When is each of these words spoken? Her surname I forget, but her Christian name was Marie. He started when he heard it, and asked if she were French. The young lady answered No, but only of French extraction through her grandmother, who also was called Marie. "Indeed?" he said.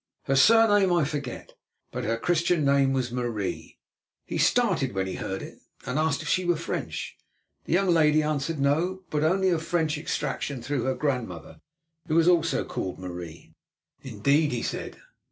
Her 0.23 0.35
surname 0.35 0.91
I 0.91 1.05
forget, 1.05 1.53
but 1.91 2.05
her 2.05 2.17
Christian 2.17 2.65
name 2.65 2.91
was 2.91 3.11
Marie. 3.11 3.77
He 4.25 4.39
started 4.39 4.95
when 4.95 5.05
he 5.05 5.13
heard 5.13 5.43
it, 5.43 5.59
and 5.85 5.99
asked 5.99 6.23
if 6.23 6.27
she 6.27 6.43
were 6.43 6.55
French. 6.55 7.19
The 7.65 7.73
young 7.73 7.89
lady 7.89 8.23
answered 8.23 8.57
No, 8.59 9.03
but 9.11 9.23
only 9.23 9.49
of 9.49 9.61
French 9.61 9.99
extraction 9.99 10.63
through 10.63 10.85
her 10.85 10.95
grandmother, 10.95 11.61
who 12.07 12.17
also 12.17 12.63
was 12.63 12.67
called 12.71 12.97
Marie. 12.97 13.53
"Indeed?" 14.01 14.51
he 14.53 14.63
said. 14.63 14.99